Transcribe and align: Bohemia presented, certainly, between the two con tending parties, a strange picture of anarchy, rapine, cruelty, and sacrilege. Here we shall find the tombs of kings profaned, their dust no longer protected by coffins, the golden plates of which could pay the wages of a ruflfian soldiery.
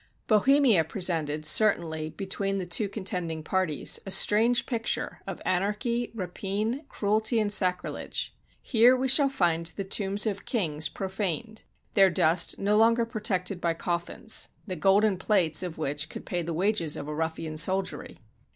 Bohemia 0.25 0.83
presented, 0.83 1.45
certainly, 1.45 2.09
between 2.09 2.57
the 2.57 2.65
two 2.65 2.89
con 2.89 3.03
tending 3.03 3.43
parties, 3.43 3.99
a 4.03 4.09
strange 4.09 4.65
picture 4.65 5.21
of 5.27 5.39
anarchy, 5.45 6.11
rapine, 6.15 6.85
cruelty, 6.89 7.39
and 7.39 7.53
sacrilege. 7.53 8.33
Here 8.63 8.97
we 8.97 9.07
shall 9.07 9.29
find 9.29 9.67
the 9.67 9.83
tombs 9.83 10.25
of 10.25 10.43
kings 10.45 10.89
profaned, 10.89 11.65
their 11.93 12.09
dust 12.09 12.57
no 12.57 12.77
longer 12.77 13.05
protected 13.05 13.61
by 13.61 13.75
coffins, 13.75 14.49
the 14.65 14.75
golden 14.75 15.17
plates 15.19 15.61
of 15.61 15.77
which 15.77 16.09
could 16.09 16.25
pay 16.25 16.41
the 16.41 16.51
wages 16.51 16.97
of 16.97 17.07
a 17.07 17.11
ruflfian 17.11 17.59
soldiery. 17.59 18.17